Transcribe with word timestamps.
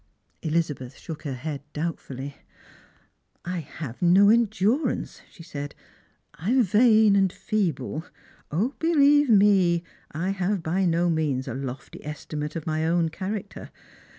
Elizabeth 0.41 0.97
shook 0.97 1.21
her 1.25 1.35
head 1.35 1.61
doubtfully." 1.73 2.35
I 3.45 3.59
have 3.59 4.01
no 4.01 4.29
endurance," 4.31 5.21
she 5.29 5.43
said;" 5.43 5.75
I 6.33 6.49
am 6.49 6.63
vain 6.63 7.15
and 7.15 7.31
feeble. 7.31 8.05
O, 8.49 8.73
believe 8.79 9.29
me, 9.29 9.83
I 10.11 10.31
have 10.31 10.63
by 10.63 10.85
no 10.85 11.11
means 11.11 11.47
a 11.47 11.53
lofty 11.53 12.03
estimate 12.03 12.55
of 12.55 12.65
my 12.65 12.83
own 12.87 13.09
character. 13.09 13.69